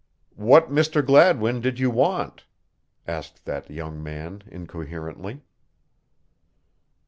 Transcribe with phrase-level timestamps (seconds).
[0.37, 1.05] "What Mr.
[1.05, 2.45] Gladwin did you want?"
[3.07, 5.43] asked that young man incoherently.